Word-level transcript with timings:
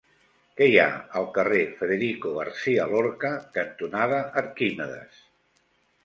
Què 0.59 0.67
hi 0.69 0.77
ha 0.83 0.85
al 1.19 1.25
carrer 1.33 1.59
Federico 1.81 2.31
García 2.37 2.87
Lorca 2.93 3.31
cantonada 3.59 4.23
Arquímedes? 4.43 5.21